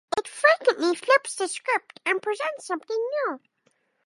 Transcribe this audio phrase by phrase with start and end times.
[0.17, 3.39] It frequently flips the script and presents something new.